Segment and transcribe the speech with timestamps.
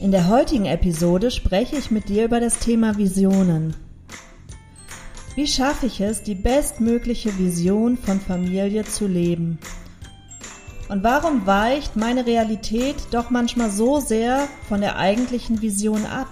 [0.00, 3.74] In der heutigen Episode spreche ich mit dir über das Thema Visionen.
[5.34, 9.58] Wie schaffe ich es, die bestmögliche Vision von Familie zu leben?
[10.88, 16.28] Und warum weicht meine Realität doch manchmal so sehr von der eigentlichen Vision ab?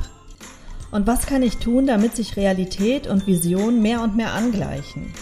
[0.93, 5.13] Und was kann ich tun, damit sich Realität und Vision mehr und mehr angleichen?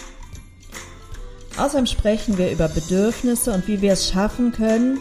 [1.57, 4.99] Außerdem sprechen wir über Bedürfnisse und wie wir es schaffen können,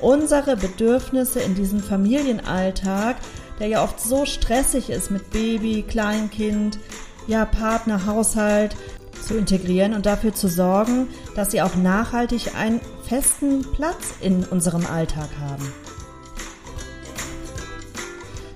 [0.00, 3.16] unsere Bedürfnisse in diesem Familienalltag,
[3.58, 6.78] der ja oft so stressig ist mit Baby, Kleinkind,
[7.26, 8.76] ja Partner, Haushalt,
[9.26, 14.86] zu integrieren und dafür zu sorgen, dass sie auch nachhaltig einen festen Platz in unserem
[14.86, 15.72] Alltag haben.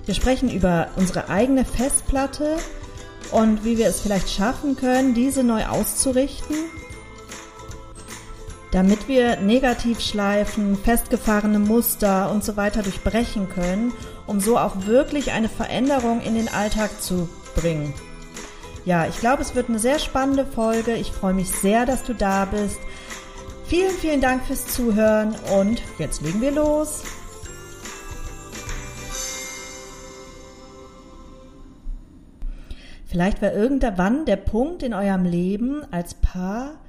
[0.05, 2.57] Wir sprechen über unsere eigene Festplatte
[3.31, 6.55] und wie wir es vielleicht schaffen können, diese neu auszurichten
[8.73, 13.93] damit wir Negativschleifen, festgefahrene Muster und so weiter durchbrechen können,
[14.25, 17.93] um so auch wirklich eine Veränderung in den Alltag zu bringen.
[18.83, 20.95] Ja, ich glaube, es wird eine sehr spannende Folge.
[20.95, 22.79] Ich freue mich sehr, dass du da bist.
[23.67, 27.03] Vielen, vielen Dank fürs Zuhören und jetzt legen wir los.
[33.05, 36.79] Vielleicht war irgendwann der Punkt in eurem Leben als Paar,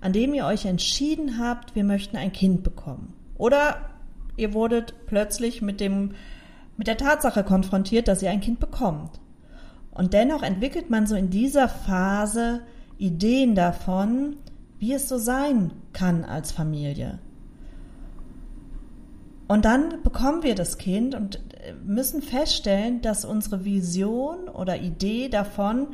[0.00, 3.14] an dem ihr euch entschieden habt, wir möchten ein Kind bekommen.
[3.36, 3.90] Oder
[4.36, 6.12] ihr wurdet plötzlich mit dem,
[6.76, 9.20] mit der Tatsache konfrontiert, dass ihr ein Kind bekommt.
[9.90, 12.60] Und dennoch entwickelt man so in dieser Phase
[12.96, 14.36] Ideen davon,
[14.78, 17.18] wie es so sein kann als Familie.
[19.48, 21.40] Und dann bekommen wir das Kind und
[21.84, 25.88] müssen feststellen, dass unsere Vision oder Idee davon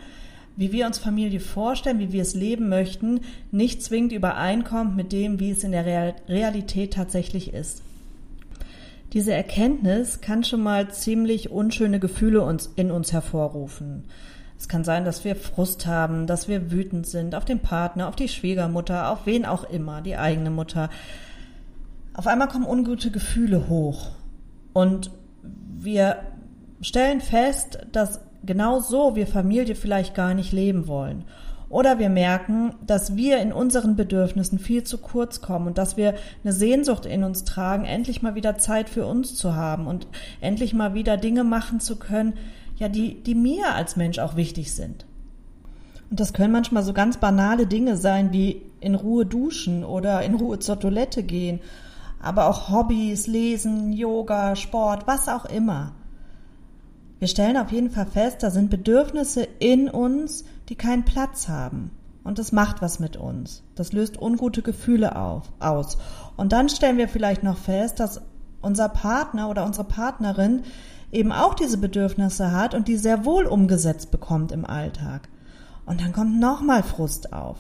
[0.57, 5.39] wie wir uns Familie vorstellen, wie wir es leben möchten, nicht zwingend übereinkommt mit dem,
[5.39, 7.83] wie es in der Realität tatsächlich ist.
[9.13, 14.05] Diese Erkenntnis kann schon mal ziemlich unschöne Gefühle uns, in uns hervorrufen.
[14.59, 18.17] Es kann sein, dass wir Frust haben, dass wir wütend sind auf den Partner, auf
[18.17, 20.89] die Schwiegermutter, auf wen auch immer, die eigene Mutter.
[22.15, 24.13] Auf einmal kommen ungute Gefühle hoch
[24.73, 25.11] und
[25.75, 26.17] wir
[26.81, 31.25] stellen fest, dass genau so wir Familie vielleicht gar nicht leben wollen.
[31.69, 36.15] Oder wir merken, dass wir in unseren Bedürfnissen viel zu kurz kommen und dass wir
[36.45, 40.07] eine Sehnsucht in uns tragen, endlich mal wieder Zeit für uns zu haben und
[40.41, 42.35] endlich mal wieder Dinge machen zu können,
[42.77, 45.07] ja, die, die mir als Mensch auch wichtig sind.
[46.09, 50.35] Und das können manchmal so ganz banale Dinge sein, wie in Ruhe duschen oder in
[50.35, 51.61] Ruhe zur Toilette gehen,
[52.21, 55.93] aber auch Hobbys, Lesen, Yoga, Sport, was auch immer.
[57.19, 61.91] Wir stellen auf jeden Fall fest, da sind Bedürfnisse in uns, die keinen Platz haben.
[62.25, 63.63] Und das macht was mit uns.
[63.75, 65.97] Das löst ungute Gefühle auf, aus.
[66.37, 68.21] Und dann stellen wir vielleicht noch fest, dass
[68.61, 70.65] unser Partner oder unsere Partnerin
[71.13, 75.29] eben auch diese Bedürfnisse hat und die sehr wohl umgesetzt bekommt im Alltag.
[75.87, 77.59] Und dann kommt nochmal Frust auf.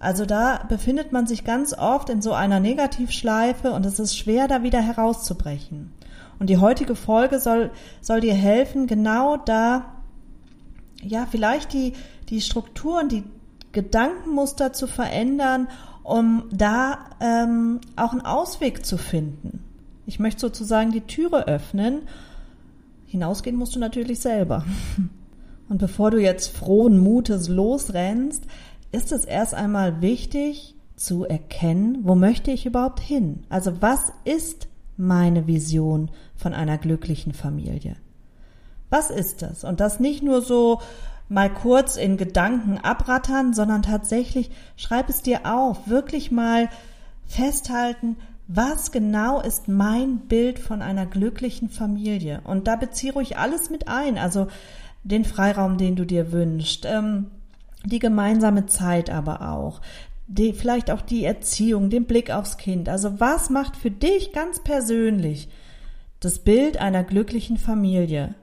[0.00, 4.48] Also da befindet man sich ganz oft in so einer Negativschleife und es ist schwer,
[4.48, 5.92] da wieder herauszubrechen.
[6.38, 9.94] Und die heutige Folge soll, soll dir helfen, genau da,
[11.02, 11.92] ja, vielleicht die,
[12.28, 13.24] die Strukturen, die
[13.72, 15.68] Gedankenmuster zu verändern,
[16.02, 19.64] um da ähm, auch einen Ausweg zu finden.
[20.06, 22.02] Ich möchte sozusagen die Türe öffnen.
[23.06, 24.64] Hinausgehen musst du natürlich selber.
[25.68, 28.44] Und bevor du jetzt frohen Mutes losrennst,
[28.92, 33.44] ist es erst einmal wichtig zu erkennen, wo möchte ich überhaupt hin?
[33.48, 37.96] Also was ist meine Vision von einer glücklichen Familie?
[38.90, 39.64] Was ist das?
[39.64, 40.80] Und das nicht nur so
[41.28, 46.68] mal kurz in Gedanken abrattern, sondern tatsächlich schreib es dir auf, wirklich mal
[47.26, 52.42] festhalten, was genau ist mein Bild von einer glücklichen Familie?
[52.44, 54.48] Und da beziehe ich alles mit ein, also
[55.02, 57.30] den Freiraum, den du dir wünschst, ähm,
[57.84, 59.80] die gemeinsame Zeit aber auch,
[60.26, 62.88] die, vielleicht auch die Erziehung, den Blick aufs Kind.
[62.88, 65.48] Also was macht für dich ganz persönlich
[66.20, 68.34] das Bild einer glücklichen Familie?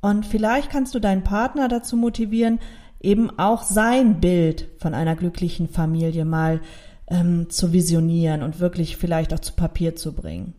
[0.00, 2.58] Und vielleicht kannst du deinen Partner dazu motivieren,
[3.00, 6.60] eben auch sein Bild von einer glücklichen Familie mal
[7.06, 10.54] ähm, zu visionieren und wirklich vielleicht auch zu Papier zu bringen.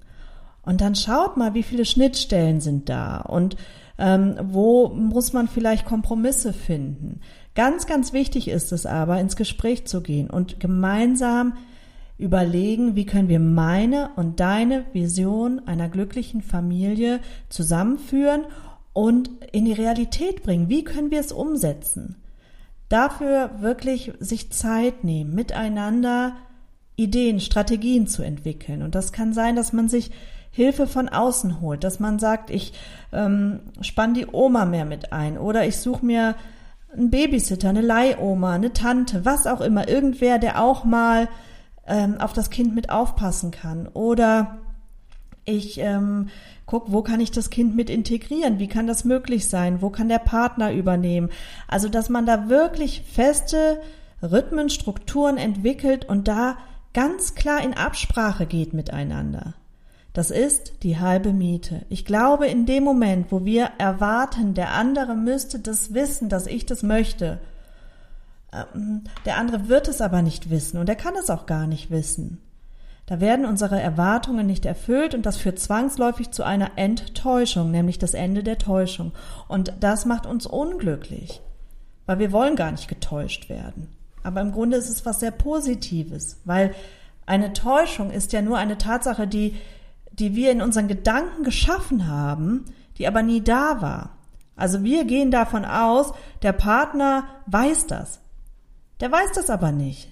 [0.64, 3.56] Und dann schaut mal, wie viele Schnittstellen sind da und
[4.02, 7.22] ähm, wo muss man vielleicht Kompromisse finden.
[7.54, 11.54] Ganz, ganz wichtig ist es aber, ins Gespräch zu gehen und gemeinsam
[12.18, 17.20] überlegen, wie können wir meine und deine Vision einer glücklichen Familie
[17.50, 18.42] zusammenführen
[18.94, 20.68] und in die Realität bringen.
[20.68, 22.16] Wie können wir es umsetzen?
[22.90, 26.36] Dafür wirklich sich Zeit nehmen, miteinander
[26.96, 28.82] Ideen, Strategien zu entwickeln.
[28.82, 30.12] Und das kann sein, dass man sich
[30.52, 32.74] Hilfe von außen holt, dass man sagt, ich
[33.14, 36.36] ähm, spann die Oma mehr mit ein oder ich suche mir
[36.94, 41.30] einen Babysitter, eine Leihoma, eine Tante, was auch immer, irgendwer, der auch mal
[41.88, 44.58] ähm, auf das Kind mit aufpassen kann oder
[45.46, 46.28] ich ähm,
[46.66, 48.60] guck, wo kann ich das Kind mit integrieren?
[48.60, 49.82] Wie kann das möglich sein?
[49.82, 51.30] Wo kann der Partner übernehmen?
[51.68, 53.82] Also, dass man da wirklich feste
[54.22, 56.58] Rhythmen, Strukturen entwickelt und da
[56.94, 59.54] ganz klar in Absprache geht miteinander.
[60.14, 61.86] Das ist die halbe Miete.
[61.90, 66.66] Ich glaube, in dem Moment, wo wir erwarten, der andere müsste das wissen, dass ich
[66.66, 67.40] das möchte,
[68.54, 71.92] ähm, der andere wird es aber nicht wissen und er kann es auch gar nicht
[71.92, 72.40] wissen.
[73.06, 78.14] Da werden unsere Erwartungen nicht erfüllt und das führt zwangsläufig zu einer Enttäuschung, nämlich das
[78.14, 79.12] Ende der Täuschung.
[79.48, 81.42] Und das macht uns unglücklich,
[82.06, 83.90] weil wir wollen gar nicht getäuscht werden.
[84.24, 86.74] Aber im Grunde ist es was sehr Positives, weil
[87.26, 89.56] eine Täuschung ist ja nur eine Tatsache, die,
[90.12, 92.66] die wir in unseren Gedanken geschaffen haben,
[92.98, 94.18] die aber nie da war.
[94.56, 98.20] Also wir gehen davon aus, der Partner weiß das.
[99.00, 100.12] Der weiß das aber nicht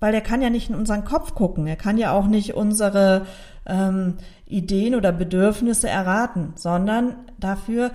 [0.00, 3.26] weil er kann ja nicht in unseren Kopf gucken, er kann ja auch nicht unsere
[3.66, 7.90] ähm, Ideen oder Bedürfnisse erraten, sondern dafür,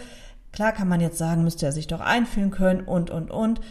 [0.52, 3.62] klar kann man jetzt sagen, müsste er sich doch einfühlen können und, und, und.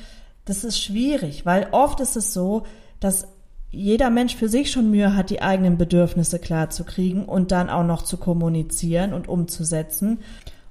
[0.44, 2.64] Das ist schwierig, weil oft ist es so,
[3.00, 3.28] dass
[3.72, 7.70] jeder Mensch für sich schon Mühe hat, die eigenen Bedürfnisse klar zu kriegen und dann
[7.70, 10.18] auch noch zu kommunizieren und umzusetzen.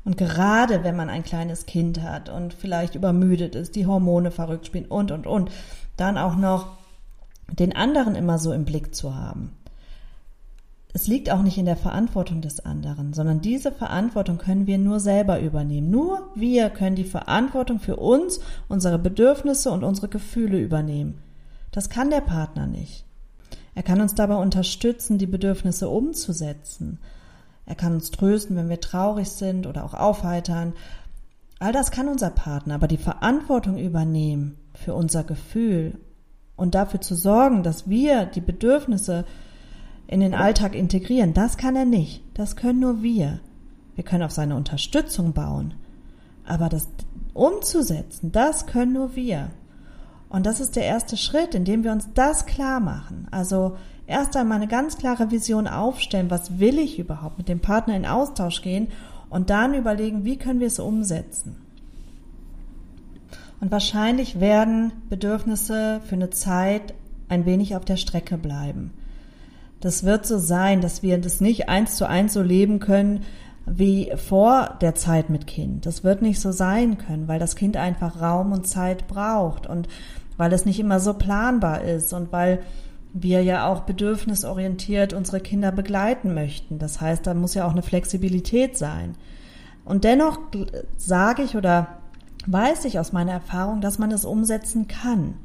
[0.05, 4.67] Und gerade wenn man ein kleines Kind hat und vielleicht übermüdet ist, die Hormone verrückt
[4.67, 5.51] spielen und, und, und,
[5.97, 6.77] dann auch noch
[7.51, 9.51] den anderen immer so im Blick zu haben.
[10.93, 14.99] Es liegt auch nicht in der Verantwortung des anderen, sondern diese Verantwortung können wir nur
[14.99, 15.89] selber übernehmen.
[15.89, 21.19] Nur wir können die Verantwortung für uns, unsere Bedürfnisse und unsere Gefühle übernehmen.
[21.71, 23.05] Das kann der Partner nicht.
[23.73, 26.99] Er kann uns dabei unterstützen, die Bedürfnisse umzusetzen.
[27.65, 30.73] Er kann uns trösten, wenn wir traurig sind oder auch aufheitern.
[31.59, 35.99] All das kann unser Partner, aber die Verantwortung übernehmen für unser Gefühl
[36.55, 39.25] und dafür zu sorgen, dass wir die Bedürfnisse
[40.07, 42.21] in den Alltag integrieren, das kann er nicht.
[42.33, 43.39] Das können nur wir.
[43.95, 45.75] Wir können auf seine Unterstützung bauen.
[46.45, 46.89] Aber das
[47.33, 49.51] umzusetzen, das können nur wir.
[50.31, 53.27] Und das ist der erste Schritt, indem wir uns das klar machen.
[53.31, 53.75] Also
[54.07, 58.05] erst einmal eine ganz klare Vision aufstellen, was will ich überhaupt, mit dem Partner in
[58.05, 58.87] Austausch gehen
[59.29, 61.57] und dann überlegen, wie können wir es umsetzen.
[63.59, 66.93] Und wahrscheinlich werden Bedürfnisse für eine Zeit
[67.27, 68.91] ein wenig auf der Strecke bleiben.
[69.81, 73.21] Das wird so sein, dass wir das nicht eins zu eins so leben können
[73.65, 75.85] wie vor der Zeit mit Kind.
[75.85, 79.87] Das wird nicht so sein können, weil das Kind einfach Raum und Zeit braucht und
[80.41, 82.63] weil es nicht immer so planbar ist und weil
[83.13, 86.79] wir ja auch bedürfnisorientiert unsere Kinder begleiten möchten.
[86.79, 89.13] Das heißt, da muss ja auch eine Flexibilität sein.
[89.85, 90.39] Und dennoch
[90.97, 91.99] sage ich oder
[92.47, 95.35] weiß ich aus meiner Erfahrung, dass man es umsetzen kann.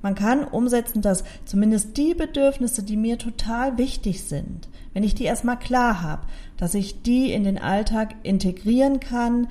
[0.00, 5.24] Man kann umsetzen, dass zumindest die Bedürfnisse, die mir total wichtig sind, wenn ich die
[5.24, 6.22] erstmal klar habe,
[6.56, 9.48] dass ich die in den Alltag integrieren kann,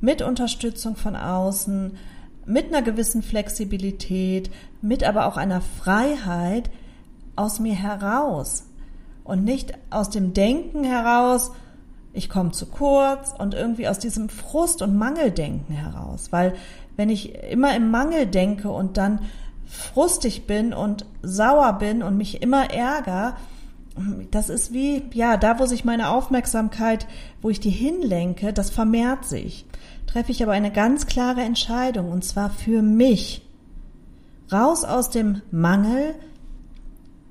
[0.00, 1.98] mit Unterstützung von außen,
[2.46, 4.50] mit einer gewissen Flexibilität,
[4.80, 6.70] mit aber auch einer Freiheit
[7.34, 8.64] aus mir heraus
[9.24, 11.50] und nicht aus dem Denken heraus,
[12.12, 16.28] ich komme zu kurz und irgendwie aus diesem Frust und Mangeldenken heraus.
[16.30, 16.54] Weil
[16.96, 19.20] wenn ich immer im Mangel denke und dann
[19.66, 23.36] frustig bin und sauer bin und mich immer ärger,
[24.30, 27.06] das ist wie, ja, da wo sich meine Aufmerksamkeit,
[27.42, 29.66] wo ich die hinlenke, das vermehrt sich.
[30.06, 33.42] Treffe ich aber eine ganz klare Entscheidung und zwar für mich.
[34.52, 36.14] Raus aus dem Mangel,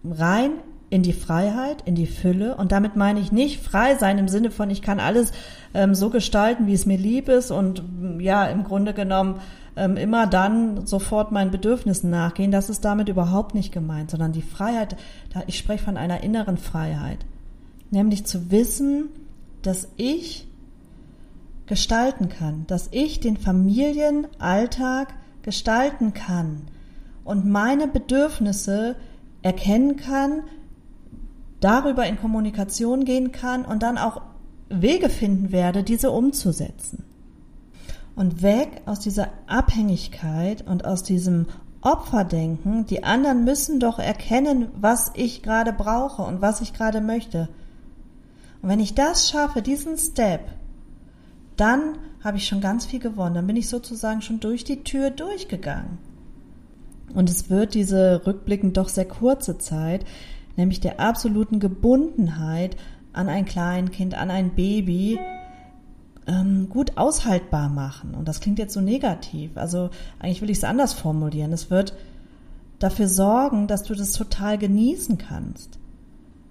[0.04, 0.52] rein
[0.90, 2.56] in die Freiheit, in die Fülle.
[2.56, 5.32] Und damit meine ich nicht frei sein im Sinne von, ich kann alles
[5.74, 7.84] ähm, so gestalten, wie es mir lieb ist und
[8.20, 9.40] ja, im Grunde genommen
[9.76, 12.52] ähm, immer dann sofort meinen Bedürfnissen nachgehen.
[12.52, 14.96] Das ist damit überhaupt nicht gemeint, sondern die Freiheit,
[15.34, 17.26] da, ich spreche von einer inneren Freiheit.
[17.92, 19.10] Nämlich zu wissen,
[19.62, 20.48] dass ich
[21.68, 26.68] gestalten kann, dass ich den Familienalltag gestalten kann
[27.24, 28.96] und meine Bedürfnisse
[29.42, 30.44] erkennen kann,
[31.60, 34.22] darüber in Kommunikation gehen kann und dann auch
[34.70, 37.04] Wege finden werde, diese umzusetzen.
[38.16, 41.48] Und weg aus dieser Abhängigkeit und aus diesem
[41.82, 47.50] Opferdenken, die anderen müssen doch erkennen, was ich gerade brauche und was ich gerade möchte.
[48.62, 50.42] Und wenn ich das schaffe, diesen Step,
[51.58, 53.36] dann habe ich schon ganz viel gewonnen.
[53.36, 55.98] Dann bin ich sozusagen schon durch die Tür durchgegangen.
[57.14, 60.06] Und es wird diese rückblickend doch sehr kurze Zeit,
[60.58, 62.76] nämlich der absoluten Gebundenheit
[63.14, 65.20] an ein Kleinkind, an ein Baby,
[66.28, 68.16] ähm, gut aushaltbar machen.
[68.16, 69.52] Und das klingt jetzt so negativ.
[69.56, 71.54] Also eigentlich will ich es anders formulieren.
[71.54, 71.94] Es wird
[72.80, 75.80] dafür sorgen, dass du das total genießen kannst.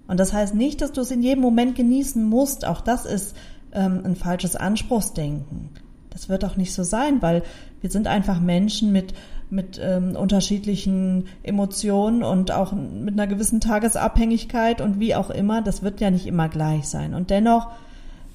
[0.07, 2.65] Und das heißt nicht, dass du es in jedem Moment genießen musst.
[2.65, 3.35] Auch das ist
[3.75, 5.69] ähm, ein falsches Anspruchsdenken.
[6.09, 7.43] Das wird auch nicht so sein, weil
[7.81, 9.13] wir sind einfach Menschen mit
[9.49, 15.61] mit ähm, unterschiedlichen Emotionen und auch mit einer gewissen Tagesabhängigkeit und wie auch immer.
[15.61, 17.13] Das wird ja nicht immer gleich sein.
[17.13, 17.67] Und dennoch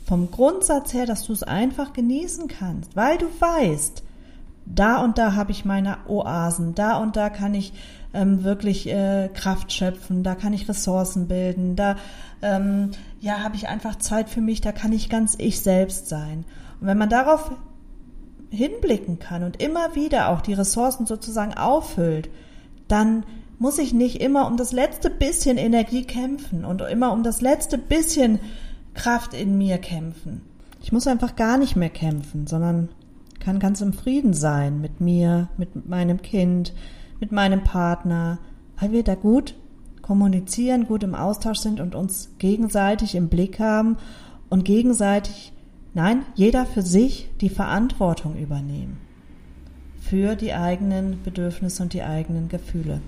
[0.06, 4.02] vom Grundsatz her, dass du es einfach genießen kannst, weil du weißt,
[4.74, 7.72] da und da habe ich meine Oasen, da und da kann ich
[8.12, 11.96] ähm, wirklich äh, Kraft schöpfen, da kann ich Ressourcen bilden, da
[12.42, 16.44] ähm, ja habe ich einfach Zeit für mich, da kann ich ganz ich selbst sein.
[16.80, 17.52] Und wenn man darauf
[18.50, 22.28] hinblicken kann und immer wieder auch die Ressourcen sozusagen auffüllt,
[22.88, 23.24] dann
[23.58, 27.78] muss ich nicht immer um das letzte bisschen Energie kämpfen und immer um das letzte
[27.78, 28.40] bisschen
[28.94, 30.40] Kraft in mir kämpfen.
[30.82, 32.88] Ich muss einfach gar nicht mehr kämpfen, sondern
[33.40, 36.72] kann ganz im Frieden sein mit mir, mit meinem Kind,
[37.18, 38.38] mit meinem Partner,
[38.78, 39.54] weil wir da gut
[40.02, 43.96] kommunizieren, gut im Austausch sind und uns gegenseitig im Blick haben
[44.48, 45.52] und gegenseitig
[45.92, 48.98] Nein, jeder für sich die Verantwortung übernehmen.
[50.00, 53.00] Für die eigenen Bedürfnisse und die eigenen Gefühle.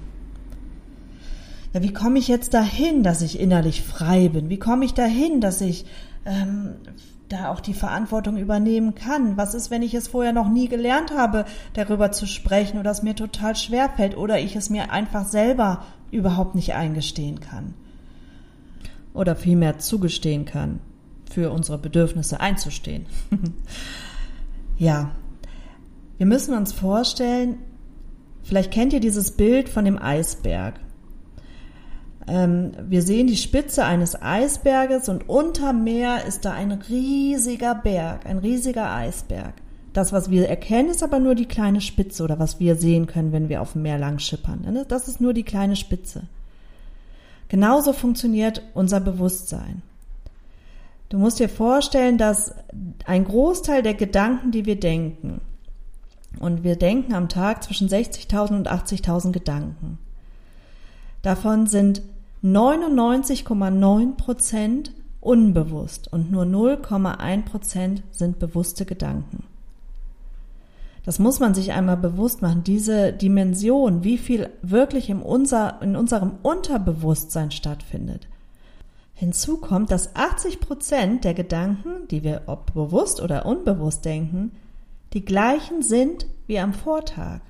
[1.73, 4.51] Ja, wie komme ich jetzt dahin, dass ich innerlich frei bin?
[4.51, 5.87] Wie komme ich dahin, dass ich
[6.27, 6.75] ähm,
[7.33, 9.37] da auch die Verantwortung übernehmen kann?
[9.37, 13.03] Was ist, wenn ich es vorher noch nie gelernt habe, darüber zu sprechen oder es
[13.03, 17.75] mir total schwer fällt oder ich es mir einfach selber überhaupt nicht eingestehen kann?
[19.15, 20.81] Oder vielmehr zugestehen kann
[21.31, 23.07] für unsere Bedürfnisse einzustehen.
[24.79, 25.11] ja,
[26.19, 27.59] wir müssen uns vorstellen,
[28.43, 30.79] vielleicht kennt ihr dieses Bild von dem Eisberg.
[32.29, 38.27] Ähm, wir sehen die Spitze eines Eisberges und unter Meer ist da ein riesiger Berg,
[38.27, 39.55] ein riesiger Eisberg.
[39.93, 43.33] Das, was wir erkennen, ist aber nur die kleine Spitze oder was wir sehen können,
[43.33, 44.63] wenn wir auf dem Meer lang schippern.
[44.63, 44.87] Ne?
[44.89, 46.23] Das ist nur die kleine Spitze.
[47.49, 49.83] Genauso funktioniert unser Bewusstsein.
[51.11, 52.55] Du musst dir vorstellen, dass
[53.05, 55.43] ein Großteil der Gedanken, die wir denken,
[56.41, 59.99] und wir denken am Tag zwischen 60.000 und 80.000 Gedanken.
[61.23, 62.03] Davon sind
[62.43, 69.45] 99,9 Prozent unbewusst und nur 0,1 Prozent sind bewusste Gedanken.
[71.05, 75.97] Das muss man sich einmal bewusst machen, diese Dimension, wie viel wirklich in, unser, in
[75.97, 78.29] unserem Unterbewusstsein stattfindet.
[79.15, 84.53] Hinzu kommt, dass 80 Prozent der Gedanken, die wir ob bewusst oder unbewusst denken,
[85.13, 87.41] die gleichen sind wie am Vortag.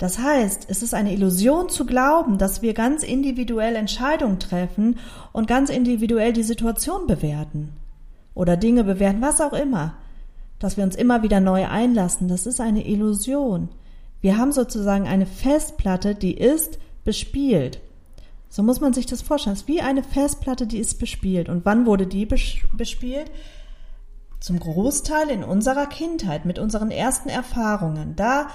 [0.00, 4.98] Das heißt, es ist eine Illusion zu glauben, dass wir ganz individuell Entscheidungen treffen
[5.32, 7.74] und ganz individuell die Situation bewerten
[8.34, 9.92] oder Dinge bewerten, was auch immer,
[10.58, 12.28] dass wir uns immer wieder neu einlassen.
[12.28, 13.68] Das ist eine Illusion.
[14.22, 17.78] Wir haben sozusagen eine Festplatte, die ist bespielt.
[18.48, 19.52] So muss man sich das vorstellen.
[19.52, 21.50] Es ist wie eine Festplatte, die ist bespielt.
[21.50, 23.30] Und wann wurde die bespielt?
[24.40, 28.16] Zum Großteil in unserer Kindheit, mit unseren ersten Erfahrungen.
[28.16, 28.48] Da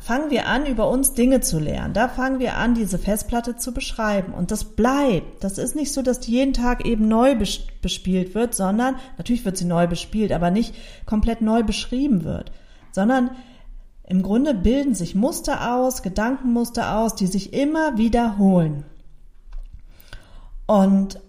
[0.00, 1.94] fangen wir an, über uns Dinge zu lernen.
[1.94, 4.32] Da fangen wir an, diese Festplatte zu beschreiben.
[4.34, 5.42] Und das bleibt.
[5.42, 7.36] Das ist nicht so, dass die jeden Tag eben neu
[7.80, 10.74] bespielt wird, sondern natürlich wird sie neu bespielt, aber nicht
[11.06, 12.52] komplett neu beschrieben wird,
[12.92, 13.30] sondern
[14.06, 18.84] im Grunde bilden sich Muster aus, Gedankenmuster aus, die sich immer wiederholen.
[20.66, 21.20] Und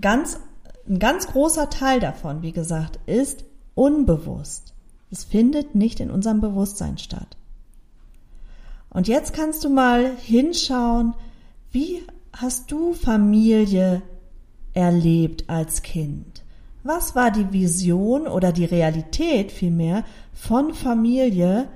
[0.00, 0.40] ganz,
[0.88, 4.74] ein ganz großer Teil davon, wie gesagt, ist unbewusst.
[5.10, 7.36] Es findet nicht in unserem Bewusstsein statt.
[8.90, 11.14] Und jetzt kannst du mal hinschauen,
[11.70, 14.02] wie hast du Familie
[14.74, 16.42] erlebt als Kind?
[16.84, 21.68] Was war die Vision oder die Realität vielmehr von Familie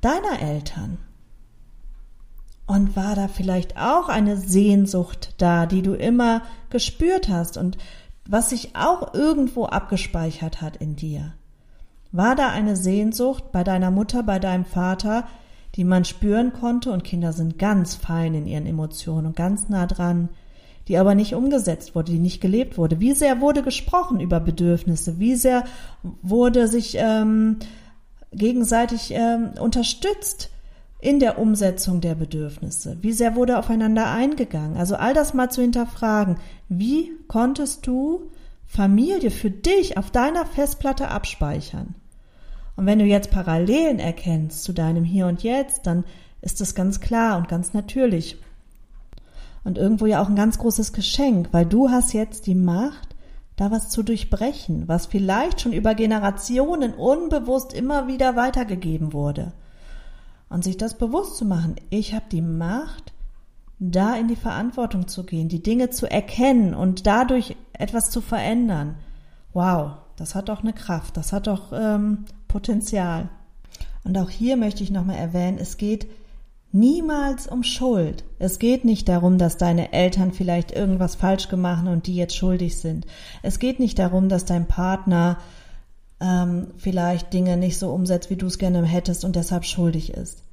[0.00, 0.98] deiner Eltern?
[2.66, 7.76] Und war da vielleicht auch eine Sehnsucht da, die du immer gespürt hast und
[8.26, 11.34] was sich auch irgendwo abgespeichert hat in dir?
[12.14, 15.26] War da eine Sehnsucht bei deiner Mutter, bei deinem Vater,
[15.74, 19.88] die man spüren konnte und Kinder sind ganz fein in ihren Emotionen und ganz nah
[19.88, 20.28] dran,
[20.86, 23.00] die aber nicht umgesetzt wurde, die nicht gelebt wurde?
[23.00, 25.18] Wie sehr wurde gesprochen über Bedürfnisse?
[25.18, 25.64] Wie sehr
[26.22, 27.56] wurde sich ähm,
[28.30, 30.50] gegenseitig ähm, unterstützt
[31.00, 32.96] in der Umsetzung der Bedürfnisse?
[33.00, 34.76] Wie sehr wurde aufeinander eingegangen?
[34.76, 36.36] Also all das mal zu hinterfragen.
[36.68, 38.30] Wie konntest du
[38.68, 41.96] Familie für dich auf deiner Festplatte abspeichern?
[42.76, 46.04] Und wenn du jetzt Parallelen erkennst zu deinem Hier und Jetzt, dann
[46.40, 48.38] ist das ganz klar und ganz natürlich.
[49.62, 53.14] Und irgendwo ja auch ein ganz großes Geschenk, weil du hast jetzt die Macht,
[53.56, 59.52] da was zu durchbrechen, was vielleicht schon über Generationen unbewusst immer wieder weitergegeben wurde.
[60.48, 63.12] Und sich das bewusst zu machen, ich habe die Macht,
[63.78, 68.96] da in die Verantwortung zu gehen, die Dinge zu erkennen und dadurch etwas zu verändern.
[69.52, 73.30] Wow, das hat doch eine Kraft, das hat doch ähm, Potenzial.
[74.04, 76.06] Und auch hier möchte ich nochmal erwähnen, es geht
[76.70, 78.22] niemals um Schuld.
[78.38, 82.78] Es geht nicht darum, dass deine Eltern vielleicht irgendwas falsch gemacht und die jetzt schuldig
[82.78, 83.06] sind.
[83.42, 85.38] Es geht nicht darum, dass dein Partner
[86.20, 90.44] ähm, vielleicht Dinge nicht so umsetzt, wie du es gerne hättest und deshalb schuldig ist.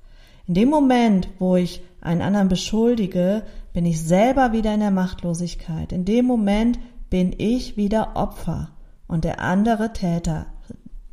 [0.47, 3.43] In dem Moment, wo ich einen anderen beschuldige,
[3.73, 5.91] bin ich selber wieder in der Machtlosigkeit.
[5.91, 6.79] In dem Moment
[7.11, 8.71] bin ich wieder Opfer
[9.07, 10.47] und der andere Täter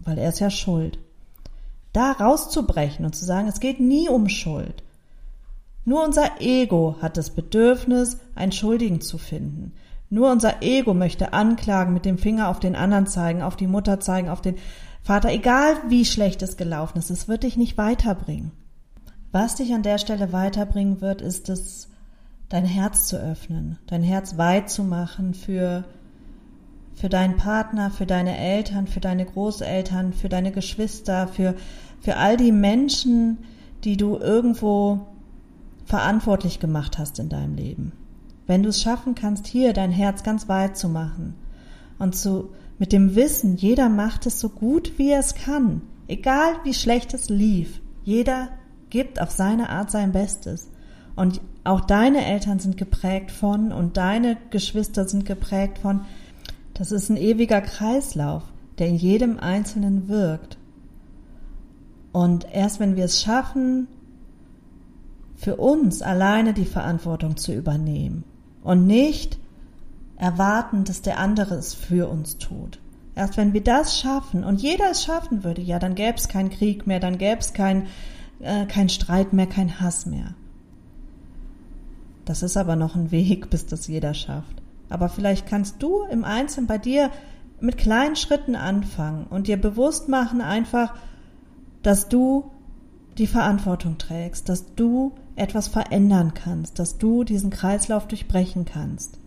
[0.08, 0.98] weil er ist ja schuld.
[1.92, 4.82] Da rauszubrechen und zu sagen, es geht nie um Schuld.
[5.84, 9.72] Nur unser Ego hat das Bedürfnis, einen Schuldigen zu finden.
[10.10, 14.00] Nur unser Ego möchte anklagen, mit dem Finger auf den anderen zeigen, auf die Mutter
[14.00, 14.56] zeigen, auf den
[15.02, 18.52] Vater, egal wie schlecht es gelaufen ist, es wird dich nicht weiterbringen.
[19.30, 21.88] Was dich an der Stelle weiterbringen wird, ist es,
[22.48, 25.84] dein Herz zu öffnen, dein Herz weit zu machen für
[26.98, 31.54] für deinen Partner, für deine Eltern, für deine Großeltern, für deine Geschwister, für,
[32.00, 33.38] für all die Menschen,
[33.84, 35.06] die du irgendwo
[35.84, 37.92] verantwortlich gemacht hast in deinem Leben.
[38.46, 41.34] Wenn du es schaffen kannst, hier dein Herz ganz weit zu machen
[41.98, 46.54] und zu, mit dem Wissen, jeder macht es so gut, wie er es kann, egal
[46.64, 48.48] wie schlecht es lief, jeder
[48.90, 50.68] gibt auf seine Art sein Bestes.
[51.14, 56.02] Und auch deine Eltern sind geprägt von und deine Geschwister sind geprägt von,
[56.78, 58.44] das ist ein ewiger Kreislauf,
[58.78, 60.58] der in jedem Einzelnen wirkt.
[62.12, 63.88] Und erst wenn wir es schaffen,
[65.34, 68.24] für uns alleine die Verantwortung zu übernehmen
[68.62, 69.38] und nicht
[70.16, 72.80] erwarten, dass der andere es für uns tut.
[73.14, 76.50] Erst wenn wir das schaffen und jeder es schaffen würde, ja, dann gäbe es keinen
[76.50, 77.86] Krieg mehr, dann gäbe es kein,
[78.38, 80.34] äh, kein Streit mehr, kein Hass mehr.
[82.24, 84.62] Das ist aber noch ein Weg, bis das jeder schafft.
[84.88, 87.10] Aber vielleicht kannst du im Einzelnen bei dir
[87.60, 90.94] mit kleinen Schritten anfangen und dir bewusst machen einfach,
[91.82, 92.50] dass du
[93.18, 99.18] die Verantwortung trägst, dass du etwas verändern kannst, dass du diesen Kreislauf durchbrechen kannst.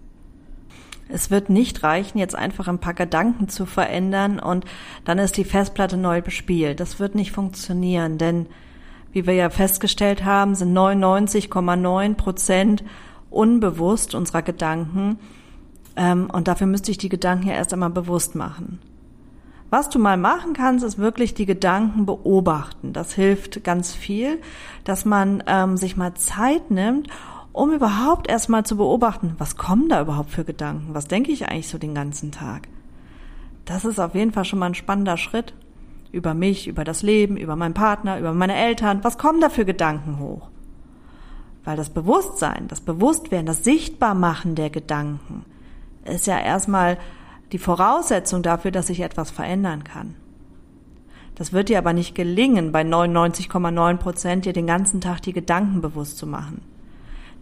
[1.10, 4.64] Es wird nicht reichen, jetzt einfach ein paar Gedanken zu verändern und
[5.04, 6.80] dann ist die Festplatte neu bespielt.
[6.80, 8.48] Das wird nicht funktionieren, denn
[9.12, 12.84] wie wir ja festgestellt haben, sind 99,9 Prozent
[13.30, 15.20] unbewusst unserer Gedanken
[15.96, 18.80] und dafür müsste ich die Gedanken ja erst einmal bewusst machen.
[19.72, 22.92] Was du mal machen kannst, ist wirklich die Gedanken beobachten.
[22.92, 24.42] Das hilft ganz viel,
[24.84, 27.08] dass man ähm, sich mal Zeit nimmt,
[27.54, 30.94] um überhaupt erst mal zu beobachten, was kommen da überhaupt für Gedanken?
[30.94, 32.68] Was denke ich eigentlich so den ganzen Tag?
[33.64, 35.54] Das ist auf jeden Fall schon mal ein spannender Schritt.
[36.12, 39.02] Über mich, über das Leben, über meinen Partner, über meine Eltern.
[39.04, 40.50] Was kommen da für Gedanken hoch?
[41.64, 45.46] Weil das Bewusstsein, das Bewusstwerden, das Sichtbarmachen der Gedanken,
[46.06, 46.98] ist ja erstmal
[47.52, 50.16] die Voraussetzung dafür, dass sich etwas verändern kann.
[51.36, 55.82] Das wird dir aber nicht gelingen, bei 99,9 Prozent dir den ganzen Tag die Gedanken
[55.82, 56.62] bewusst zu machen.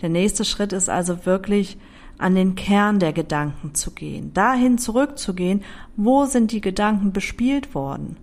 [0.02, 1.78] Der nächste Schritt ist also wirklich
[2.18, 5.64] an den Kern der Gedanken zu gehen, dahin zurückzugehen,
[5.96, 8.18] wo sind die Gedanken bespielt worden.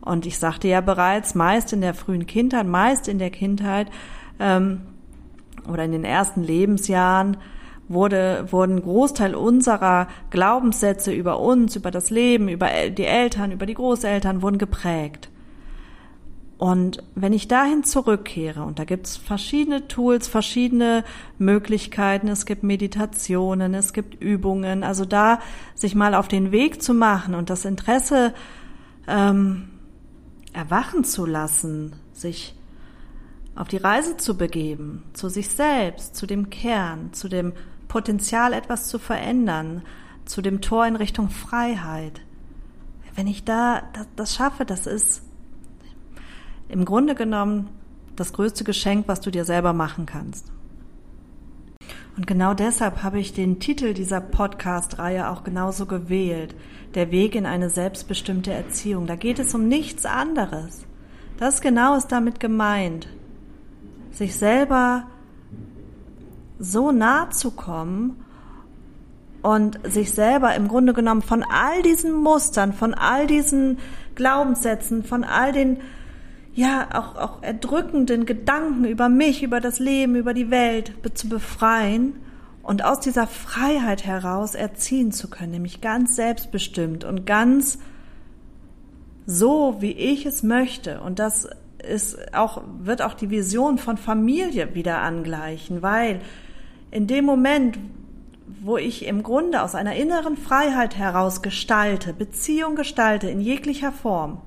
[0.00, 3.88] Und ich sagte ja bereits, meist in der frühen Kindheit, meist in der Kindheit
[4.40, 4.80] ähm,
[5.68, 7.36] oder in den ersten Lebensjahren
[7.92, 13.74] wurde, wurden Großteil unserer Glaubenssätze über uns, über das Leben, über die Eltern, über die
[13.74, 15.28] Großeltern wurden geprägt.
[16.62, 21.02] Und wenn ich dahin zurückkehre, und da gibt es verschiedene Tools, verschiedene
[21.36, 25.40] Möglichkeiten, es gibt Meditationen, es gibt Übungen, also da
[25.74, 28.32] sich mal auf den Weg zu machen und das Interesse
[29.08, 29.70] ähm,
[30.52, 32.54] erwachen zu lassen, sich
[33.56, 37.54] auf die Reise zu begeben, zu sich selbst, zu dem Kern, zu dem
[37.92, 39.82] Potenzial, etwas zu verändern,
[40.24, 42.22] zu dem Tor in Richtung Freiheit.
[43.14, 45.22] Wenn ich da das, das schaffe, das ist
[46.70, 47.68] im Grunde genommen
[48.16, 50.50] das größte Geschenk, was du dir selber machen kannst.
[52.16, 56.54] Und genau deshalb habe ich den Titel dieser Podcast-Reihe auch genauso gewählt.
[56.94, 59.06] Der Weg in eine selbstbestimmte Erziehung.
[59.06, 60.86] Da geht es um nichts anderes.
[61.36, 63.06] Das genau ist damit gemeint.
[64.12, 65.08] Sich selber
[66.58, 68.24] so nah zu kommen
[69.42, 73.78] und sich selber im Grunde genommen von all diesen Mustern, von all diesen
[74.14, 75.78] Glaubenssätzen, von all den
[76.54, 82.14] ja auch, auch erdrückenden Gedanken über mich, über das Leben, über die Welt zu befreien
[82.62, 87.78] und aus dieser Freiheit heraus erziehen zu können, nämlich ganz selbstbestimmt und ganz
[89.26, 91.00] so, wie ich es möchte.
[91.00, 91.48] Und das
[91.82, 96.20] ist auch, wird auch die Vision von Familie wieder angleichen, weil
[96.90, 97.78] in dem Moment,
[98.62, 104.40] wo ich im Grunde aus einer inneren Freiheit heraus gestalte, Beziehung gestalte in jeglicher Form,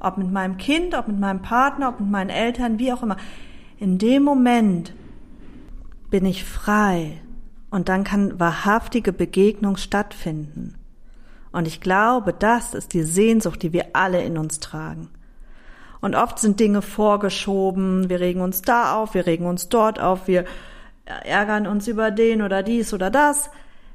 [0.00, 3.16] ob mit meinem Kind, ob mit meinem Partner, ob mit meinen Eltern, wie auch immer,
[3.78, 4.94] in dem Moment
[6.10, 7.20] bin ich frei
[7.70, 10.74] und dann kann wahrhaftige Begegnung stattfinden.
[11.52, 15.08] Und ich glaube, das ist die Sehnsucht, die wir alle in uns tragen.
[16.00, 20.28] Und oft sind Dinge vorgeschoben, wir regen uns da auf, wir regen uns dort auf,
[20.28, 20.44] wir
[21.04, 23.50] ärgern uns über den oder dies oder das.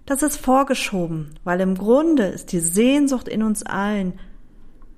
[0.06, 4.20] Das ist vorgeschoben, weil im Grunde ist die Sehnsucht in uns allen,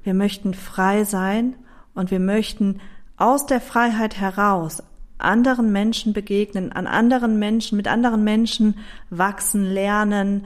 [0.03, 1.55] wir möchten frei sein
[1.93, 2.79] und wir möchten
[3.17, 4.83] aus der Freiheit heraus
[5.17, 8.75] anderen Menschen begegnen, an anderen Menschen, mit anderen Menschen
[9.09, 10.45] wachsen, lernen,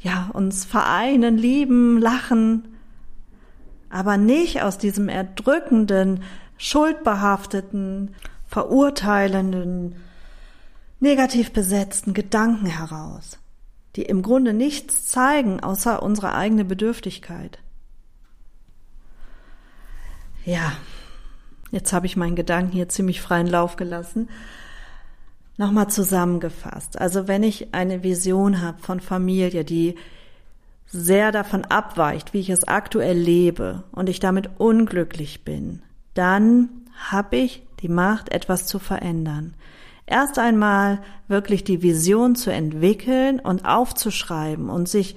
[0.00, 2.77] ja, uns vereinen, lieben, lachen,
[3.90, 6.22] aber nicht aus diesem erdrückenden,
[6.56, 8.14] schuldbehafteten,
[8.46, 9.96] verurteilenden,
[11.00, 13.38] negativ besetzten Gedanken heraus,
[13.96, 17.58] die im Grunde nichts zeigen außer unsere eigene Bedürftigkeit.
[20.44, 20.72] Ja,
[21.70, 24.28] jetzt habe ich meinen Gedanken hier ziemlich freien Lauf gelassen.
[25.58, 27.00] Nochmal zusammengefasst.
[27.00, 29.96] Also wenn ich eine Vision habe von Familie, die
[30.90, 35.82] sehr davon abweicht, wie ich es aktuell lebe und ich damit unglücklich bin,
[36.14, 36.68] dann
[37.10, 39.54] habe ich die Macht, etwas zu verändern.
[40.06, 45.16] Erst einmal wirklich die Vision zu entwickeln und aufzuschreiben und sich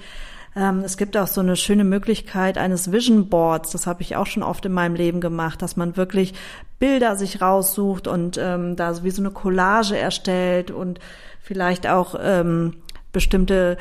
[0.55, 3.71] ähm, es gibt auch so eine schöne Möglichkeit eines Vision Boards.
[3.71, 6.33] Das habe ich auch schon oft in meinem Leben gemacht, dass man wirklich
[6.77, 10.99] Bilder sich raussucht und ähm, da wie so eine Collage erstellt und
[11.41, 12.75] vielleicht auch ähm,
[13.13, 13.77] bestimmte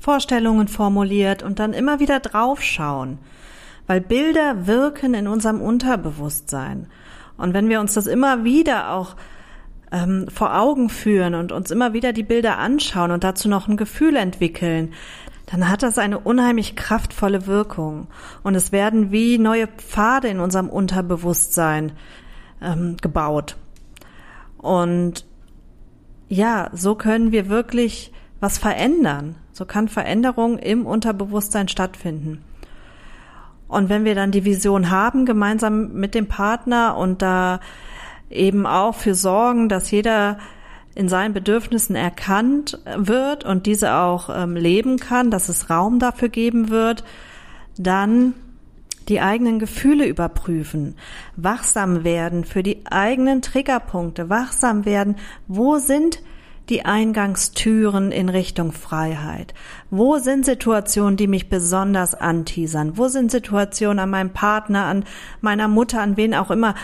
[0.00, 3.18] Vorstellungen formuliert und dann immer wieder draufschauen.
[3.86, 6.88] Weil Bilder wirken in unserem Unterbewusstsein.
[7.36, 9.16] Und wenn wir uns das immer wieder auch
[9.90, 13.76] ähm, vor Augen führen und uns immer wieder die Bilder anschauen und dazu noch ein
[13.76, 14.92] Gefühl entwickeln,
[15.46, 18.08] dann hat das eine unheimlich kraftvolle Wirkung.
[18.42, 21.92] Und es werden wie neue Pfade in unserem Unterbewusstsein
[22.60, 23.56] ähm, gebaut.
[24.58, 25.24] Und
[26.28, 29.36] ja, so können wir wirklich was verändern.
[29.58, 32.44] So kann Veränderung im Unterbewusstsein stattfinden.
[33.66, 37.58] Und wenn wir dann die Vision haben, gemeinsam mit dem Partner und da
[38.30, 40.38] eben auch für sorgen, dass jeder
[40.94, 46.28] in seinen Bedürfnissen erkannt wird und diese auch ähm, leben kann, dass es Raum dafür
[46.28, 47.02] geben wird,
[47.76, 48.34] dann
[49.08, 50.94] die eigenen Gefühle überprüfen,
[51.34, 55.16] wachsam werden für die eigenen Triggerpunkte, wachsam werden,
[55.48, 56.20] wo sind
[56.68, 59.54] die Eingangstüren in Richtung Freiheit?
[59.90, 62.96] Wo sind Situationen, die mich besonders anteasern?
[62.96, 65.04] Wo sind Situationen an meinem Partner, an
[65.40, 66.74] meiner Mutter, an wen auch immer,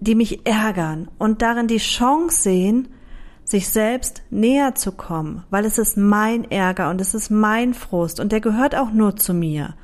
[0.00, 2.88] die mich ärgern und darin die Chance sehen,
[3.44, 8.18] sich selbst näher zu kommen, weil es ist mein Ärger und es ist mein Frust
[8.18, 9.74] und der gehört auch nur zu mir.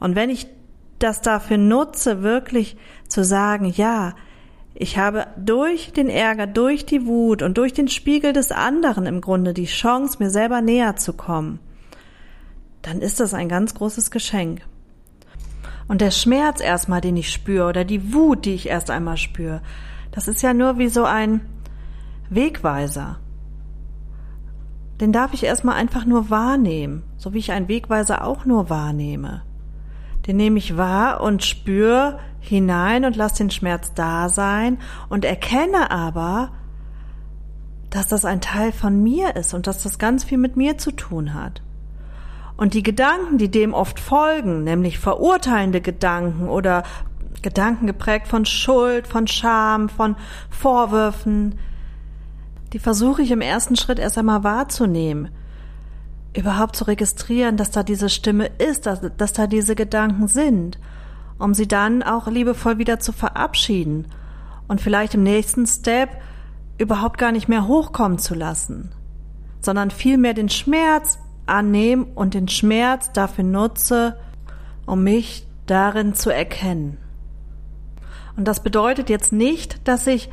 [0.00, 0.46] Und wenn ich
[0.98, 2.76] das dafür nutze, wirklich
[3.08, 4.14] zu sagen, ja,
[4.78, 9.22] ich habe durch den Ärger, durch die Wut und durch den Spiegel des anderen im
[9.22, 11.60] Grunde die Chance, mir selber näher zu kommen,
[12.82, 14.60] dann ist das ein ganz großes Geschenk.
[15.88, 19.62] Und der Schmerz erstmal, den ich spüre, oder die Wut, die ich erst einmal spüre,
[20.10, 21.40] das ist ja nur wie so ein
[22.28, 23.18] Wegweiser.
[25.00, 29.42] Den darf ich erstmal einfach nur wahrnehmen, so wie ich einen Wegweiser auch nur wahrnehme.
[30.26, 35.90] Den nehme ich wahr und spüre hinein und lasse den Schmerz da sein und erkenne
[35.90, 36.50] aber,
[37.90, 40.90] dass das ein Teil von mir ist und dass das ganz viel mit mir zu
[40.90, 41.62] tun hat.
[42.56, 46.84] Und die Gedanken, die dem oft folgen, nämlich verurteilende Gedanken oder
[47.42, 50.16] Gedanken geprägt von Schuld, von Scham, von
[50.50, 51.58] Vorwürfen,
[52.72, 55.28] die versuche ich im ersten Schritt erst einmal wahrzunehmen.
[56.36, 60.78] Überhaupt zu registrieren, dass da diese Stimme ist, dass, dass da diese Gedanken sind,
[61.38, 64.06] um sie dann auch liebevoll wieder zu verabschieden
[64.68, 66.10] und vielleicht im nächsten Step
[66.78, 68.92] überhaupt gar nicht mehr hochkommen zu lassen.
[69.66, 74.16] sondern vielmehr den Schmerz annehme und den Schmerz dafür nutze,
[74.86, 76.98] um mich darin zu erkennen.
[78.36, 80.30] Und das bedeutet jetzt nicht, dass ich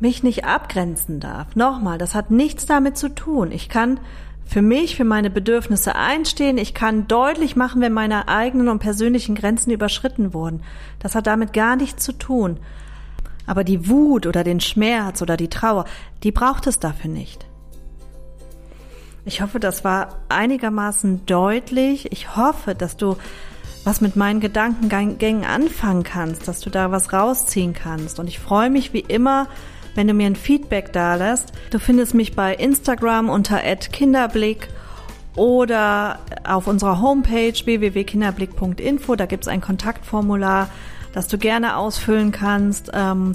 [0.00, 1.54] mich nicht abgrenzen darf.
[1.54, 3.52] Nochmal, das hat nichts damit zu tun.
[3.52, 4.00] Ich kann
[4.50, 6.58] für mich, für meine Bedürfnisse einstehen.
[6.58, 10.62] Ich kann deutlich machen, wenn meine eigenen und persönlichen Grenzen überschritten wurden.
[10.98, 12.58] Das hat damit gar nichts zu tun.
[13.46, 15.84] Aber die Wut oder den Schmerz oder die Trauer,
[16.24, 17.46] die braucht es dafür nicht.
[19.24, 22.10] Ich hoffe, das war einigermaßen deutlich.
[22.10, 23.16] Ich hoffe, dass du
[23.84, 28.18] was mit meinen Gedankengängen anfangen kannst, dass du da was rausziehen kannst.
[28.18, 29.46] Und ich freue mich wie immer,
[29.94, 31.52] wenn du mir ein Feedback da lässt.
[31.70, 34.68] Du findest mich bei Instagram unter @kinderblick
[35.36, 39.16] oder auf unserer Homepage www.kinderblick.info.
[39.16, 40.68] Da gibt es ein Kontaktformular,
[41.12, 42.90] das du gerne ausfüllen kannst.
[42.94, 43.34] Ähm,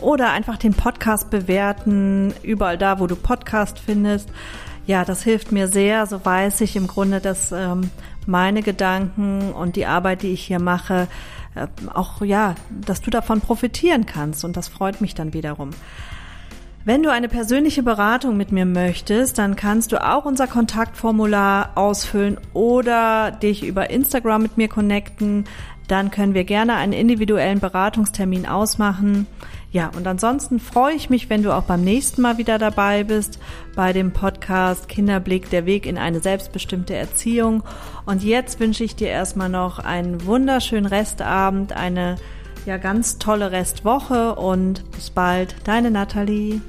[0.00, 4.28] oder einfach den Podcast bewerten, überall da, wo du Podcast findest.
[4.86, 6.06] Ja, das hilft mir sehr.
[6.06, 7.90] So weiß ich im Grunde, dass ähm,
[8.26, 11.08] meine Gedanken und die Arbeit, die ich hier mache,
[11.56, 15.70] äh, auch ja, dass du davon profitieren kannst und das freut mich dann wiederum.
[16.86, 22.38] Wenn du eine persönliche Beratung mit mir möchtest, dann kannst du auch unser Kontaktformular ausfüllen
[22.52, 25.46] oder dich über Instagram mit mir connecten.
[25.88, 29.26] Dann können wir gerne einen individuellen Beratungstermin ausmachen.
[29.76, 33.38] Ja, und ansonsten freue ich mich, wenn du auch beim nächsten Mal wieder dabei bist
[33.74, 37.62] bei dem Podcast Kinderblick, der Weg in eine selbstbestimmte Erziehung.
[38.06, 42.16] Und jetzt wünsche ich dir erstmal noch einen wunderschönen Restabend, eine
[42.64, 46.62] ja ganz tolle Restwoche und bis bald, deine Nathalie.